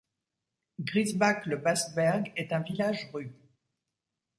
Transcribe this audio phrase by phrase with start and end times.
[0.79, 3.35] Griesbach-le-Bastberg est un village-rue.